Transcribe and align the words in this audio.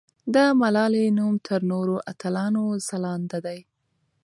د 0.33 0.35
ملالۍ 0.61 1.07
نوم 1.17 1.33
تر 1.47 1.59
نورو 1.71 1.95
اتلانو 2.11 2.63
ځلانده 2.87 3.39
دی. 3.45 3.59